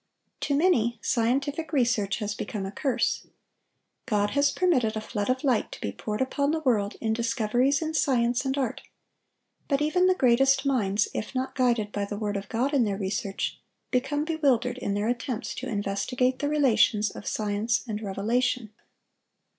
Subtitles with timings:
[0.39, 3.27] To many, scientific research has become a curse.
[4.07, 7.83] God has permitted a flood of light to be poured upon the world in discoveries
[7.83, 8.81] in science and art;
[9.67, 12.97] but even the greatest minds, if not guided by the word of God in their
[12.97, 13.59] research,
[13.91, 18.71] become bewildered in their attempts to investigate the relations of science and revelation.